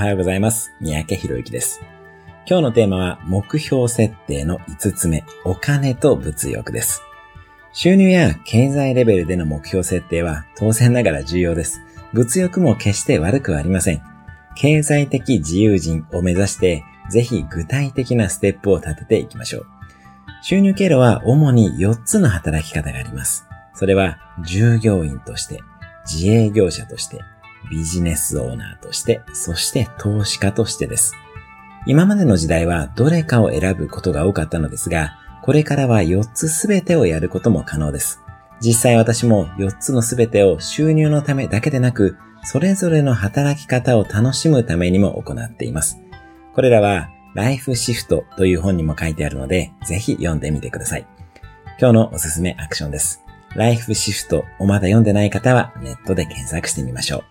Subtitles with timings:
[0.00, 0.72] おはようございます。
[0.80, 1.82] 三宅博之です。
[2.46, 7.02] 今日のテーマは目標設定の5つ目、お金と物欲です。
[7.74, 11.82] 収入や経済レベルでの目標設定は当然ながら重要です。
[12.14, 14.02] 物欲も決して悪くはありません。
[14.56, 19.66] 経済的自由人を目指して、ぜひ具体的なステップを立てていきましょう。
[20.42, 23.44] 収入経路は主に4つの働き方があります。
[23.74, 25.60] それは従業員として、
[26.10, 27.20] 自営業者として、
[27.70, 31.14] ビジネスオーナーとして、そして投資家としてです。
[31.86, 38.20] 今までの時代はどれかを選ぶことが多かったのですが、これからは4つすべてをやることも可能です。
[38.60, 45.98] 実際私も4つのすべてを収入のためだけでなく、それぞれの働き方を楽しむためにも行っています。
[46.54, 51.06] これらはライフシフトという本にも書いてあるので、ぜひ読んでみてください。
[51.80, 53.24] 今日のおすすめアクションです。
[53.54, 57.29] ライフシフトをまだ読んでない方はネットで検索してみましょう。